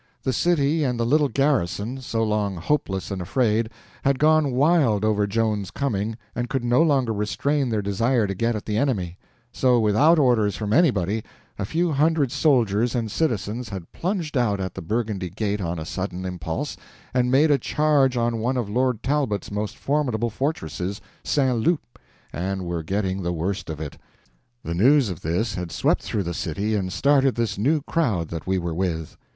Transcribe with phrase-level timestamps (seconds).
[0.23, 3.69] The city and the little garrison, so long hopeless and afraid,
[4.03, 8.55] had gone wild over Joan's coming, and could no longer restrain their desire to get
[8.55, 9.19] at the enemy;
[9.51, 11.23] so, without orders from anybody,
[11.59, 15.85] a few hundred soldiers and citizens had plunged out at the Burgundy gate on a
[15.85, 16.77] sudden impulse
[17.13, 21.59] and made a charge on one of Lord Talbot's most formidable fortresses—St.
[21.59, 23.99] Loup—and were getting the worst of it.
[24.63, 28.47] The news of this had swept through the city and started this new crowd that
[28.47, 29.15] we were with.